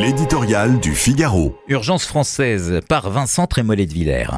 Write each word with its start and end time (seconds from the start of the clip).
L'éditorial 0.00 0.78
du 0.78 0.94
Figaro. 0.94 1.58
Urgence 1.66 2.06
française 2.06 2.80
par 2.88 3.10
Vincent 3.10 3.48
Trémollet 3.48 3.84
de 3.84 3.92
Villers. 3.92 4.30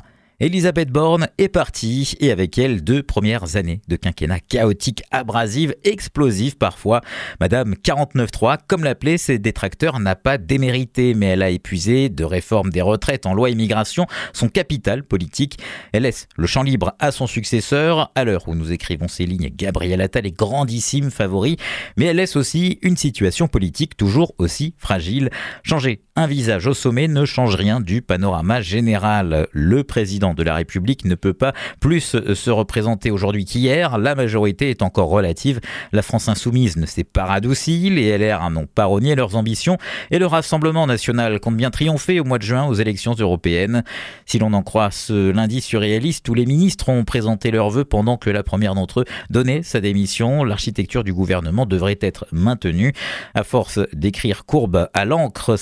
Elisabeth 0.43 0.89
Borne 0.89 1.29
est 1.37 1.51
partie 1.51 2.15
et 2.19 2.31
avec 2.31 2.57
elle 2.57 2.83
deux 2.83 3.03
premières 3.03 3.57
années 3.57 3.83
de 3.89 3.97
quinquennat 3.97 4.41
chaotique, 4.41 5.03
abrasive, 5.11 5.75
explosive 5.85 6.57
parfois. 6.57 7.03
Madame 7.41 7.75
49.3, 7.75 8.57
comme 8.67 8.83
l'appelait 8.83 9.19
ses 9.19 9.39
détracteurs, 9.39 10.01
n'a 10.01 10.17
pas 10.17 10.39
démérité, 10.39 11.13
mais 11.13 11.27
elle 11.27 11.43
a 11.43 11.51
épuisé 11.51 12.09
de 12.09 12.25
réforme 12.25 12.71
des 12.71 12.81
retraites 12.81 13.27
en 13.27 13.35
loi 13.35 13.51
immigration 13.51 14.07
son 14.33 14.49
capital 14.49 15.05
politique. 15.05 15.59
Elle 15.93 16.05
laisse 16.05 16.27
le 16.39 16.47
champ 16.47 16.63
libre 16.63 16.95
à 17.01 17.13
son 17.13 17.27
successeur. 17.27 18.11
À 18.15 18.25
l'heure 18.25 18.49
où 18.49 18.55
nous 18.55 18.73
écrivons 18.73 19.09
ces 19.09 19.27
lignes, 19.27 19.51
Gabriel 19.55 20.01
Attal 20.01 20.27
est 20.27 20.31
grandissime 20.31 21.11
favori, 21.11 21.59
mais 21.99 22.07
elle 22.07 22.17
laisse 22.17 22.37
aussi 22.37 22.79
une 22.81 22.97
situation 22.97 23.47
politique 23.47 23.95
toujours 23.95 24.33
aussi 24.39 24.75
fragile. 24.79 25.29
Changer 25.65 26.01
un 26.21 26.27
visage 26.27 26.67
au 26.67 26.75
sommet 26.75 27.09
ne 27.09 27.25
change 27.25 27.55
rien 27.55 27.81
du 27.81 28.03
panorama 28.03 28.61
général. 28.61 29.49
Le 29.53 29.85
président 29.85 30.35
de 30.35 30.43
la 30.43 30.55
République 30.55 31.07
ne 31.07 31.15
peut 31.15 31.33
pas 31.33 31.55
plus 31.81 32.15
se 32.35 32.51
représenter 32.51 33.11
aujourd'hui 33.11 33.47
qu'hier. 33.47 33.97
La 33.97 34.15
majorité 34.15 34.69
est 34.69 34.83
encore 34.83 35.09
relative. 35.09 35.61
La 35.93 36.03
France 36.03 36.29
insoumise 36.29 36.77
ne 36.77 36.85
s'est 36.85 37.05
pas 37.05 37.25
radoucie. 37.25 37.89
Les 37.89 38.19
LR 38.19 38.51
n'ont 38.51 38.67
pas 38.67 38.85
renié 38.85 39.15
leurs 39.15 39.35
ambitions. 39.35 39.79
Et 40.11 40.19
le 40.19 40.27
Rassemblement 40.27 40.87
national 40.87 41.41
compte 41.41 41.57
bien 41.57 41.71
triompher 41.71 42.21
au 42.21 42.25
mois 42.25 42.37
de 42.37 42.43
juin 42.43 42.67
aux 42.67 42.75
élections 42.75 43.15
européennes. 43.19 43.83
Si 44.27 44.39
l'on 44.39 44.53
en 44.53 44.63
croit 44.63 44.91
ce 44.91 45.31
lundi 45.31 45.63
surréaliste 45.63 46.29
où 46.29 46.35
les 46.35 46.45
ministres 46.45 46.91
ont 46.91 47.05
présenté 47.05 47.51
leurs 47.51 47.71
vœux 47.71 47.87
pendant 47.87 48.19
que 48.19 48.29
la 48.29 48.43
première 48.43 48.75
d'entre 48.75 49.01
eux 49.01 49.05
donnait 49.31 49.63
sa 49.63 49.81
démission, 49.81 50.45
l'architecture 50.45 51.03
du 51.03 51.15
gouvernement 51.15 51.65
devrait 51.65 51.99
être 52.03 52.27
maintenue. 52.31 52.93
À 53.33 53.43
force 53.43 53.79
d'écrire 53.95 54.45
courbe 54.45 54.91
à 54.93 55.07
l'encre 55.07 55.57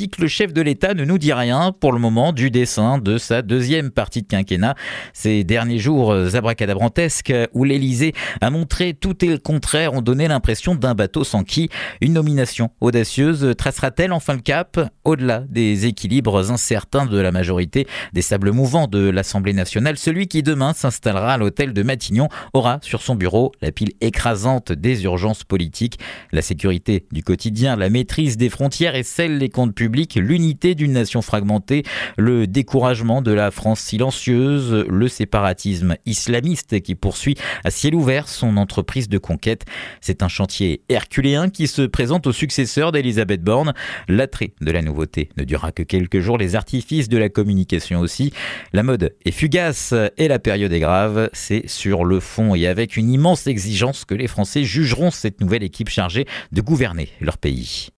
sympathique, 0.00 0.18
le 0.18 0.28
chef 0.28 0.52
de 0.52 0.62
l'État 0.62 0.94
ne 0.94 1.04
nous 1.04 1.18
dit 1.18 1.32
rien 1.32 1.72
pour 1.78 1.92
le 1.92 1.98
moment 1.98 2.32
du 2.32 2.50
dessin 2.50 2.98
de 2.98 3.18
sa 3.18 3.42
deuxième 3.42 3.90
partie 3.90 4.22
de 4.22 4.26
quinquennat. 4.26 4.74
Ces 5.12 5.44
derniers 5.44 5.78
jours 5.78 6.12
euh, 6.12 6.34
abracadabrantesques 6.34 7.32
où 7.52 7.64
l'Elysée 7.64 8.14
a 8.40 8.50
montré 8.50 8.94
tout 8.94 9.24
et 9.24 9.28
le 9.28 9.38
contraire 9.38 9.92
ont 9.92 10.00
donné 10.00 10.28
l'impression 10.28 10.74
d'un 10.74 10.94
bateau 10.94 11.24
sans 11.24 11.44
qui. 11.44 11.68
Une 12.00 12.14
nomination 12.14 12.70
audacieuse 12.80 13.54
tracera-t-elle 13.56 14.12
enfin 14.12 14.34
le 14.34 14.40
cap 14.40 14.80
au-delà 15.04 15.40
des 15.48 15.86
équilibres 15.86 16.50
incertains 16.50 17.06
de 17.06 17.18
la 17.18 17.32
majorité 17.32 17.86
des 18.12 18.22
sables 18.22 18.52
mouvants 18.52 18.86
de 18.86 19.10
l'Assemblée 19.10 19.52
nationale? 19.52 19.98
Celui 19.98 20.28
qui 20.28 20.42
demain 20.42 20.72
s'installera 20.72 21.34
à 21.34 21.38
l'hôtel 21.38 21.72
de 21.72 21.82
Matignon 21.82 22.28
aura 22.54 22.78
sur 22.82 23.02
son 23.02 23.16
bureau 23.16 23.52
la 23.60 23.72
pile 23.72 23.92
écrasante 24.00 24.72
des 24.72 25.04
urgences 25.04 25.44
politiques, 25.44 25.98
la 26.32 26.42
sécurité 26.42 27.06
du 27.12 27.22
quotidien, 27.22 27.76
la 27.76 27.90
maîtrise 27.90 28.36
des 28.36 28.48
frontières 28.48 28.94
et 28.94 29.02
celle 29.02 29.38
des 29.38 29.48
comptes 29.48 29.74
l'unité 29.86 30.74
d'une 30.74 30.92
nation 30.92 31.22
fragmentée, 31.22 31.84
le 32.16 32.46
découragement 32.46 33.22
de 33.22 33.32
la 33.32 33.50
France 33.50 33.80
silencieuse, 33.80 34.84
le 34.88 35.08
séparatisme 35.08 35.96
islamiste 36.06 36.80
qui 36.80 36.94
poursuit 36.94 37.36
à 37.64 37.70
ciel 37.70 37.94
ouvert 37.94 38.28
son 38.28 38.56
entreprise 38.56 39.08
de 39.08 39.18
conquête. 39.18 39.64
C'est 40.00 40.22
un 40.22 40.28
chantier 40.28 40.82
herculéen 40.88 41.50
qui 41.50 41.66
se 41.66 41.82
présente 41.82 42.26
au 42.26 42.32
successeur 42.32 42.92
d'Elisabeth 42.92 43.42
Borne. 43.42 43.72
L'attrait 44.08 44.52
de 44.60 44.70
la 44.70 44.82
nouveauté 44.82 45.30
ne 45.36 45.44
durera 45.44 45.72
que 45.72 45.82
quelques 45.82 46.20
jours, 46.20 46.38
les 46.38 46.56
artifices 46.56 47.08
de 47.08 47.18
la 47.18 47.28
communication 47.28 48.00
aussi. 48.00 48.32
La 48.72 48.82
mode 48.82 49.14
est 49.24 49.30
fugace 49.30 49.94
et 50.16 50.28
la 50.28 50.38
période 50.38 50.72
est 50.72 50.80
grave. 50.80 51.30
C'est 51.32 51.68
sur 51.68 52.04
le 52.04 52.20
fond 52.20 52.54
et 52.54 52.66
avec 52.66 52.96
une 52.96 53.10
immense 53.10 53.46
exigence 53.46 54.04
que 54.04 54.14
les 54.14 54.26
Français 54.26 54.64
jugeront 54.64 55.10
cette 55.10 55.40
nouvelle 55.40 55.62
équipe 55.62 55.88
chargée 55.88 56.26
de 56.52 56.60
gouverner 56.60 57.08
leur 57.20 57.38
pays. 57.38 57.88